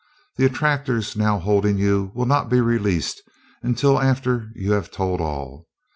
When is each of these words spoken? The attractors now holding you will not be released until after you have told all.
The 0.37 0.45
attractors 0.47 1.15
now 1.15 1.37
holding 1.37 1.77
you 1.77 2.11
will 2.15 2.25
not 2.25 2.49
be 2.49 2.59
released 2.59 3.21
until 3.61 4.01
after 4.01 4.49
you 4.55 4.71
have 4.71 4.89
told 4.89 5.21
all. 5.21 5.67